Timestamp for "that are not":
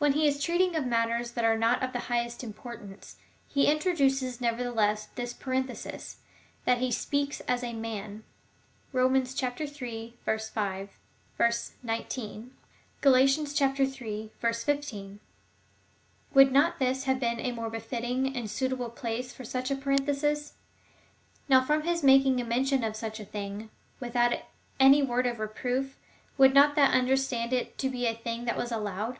1.32-1.82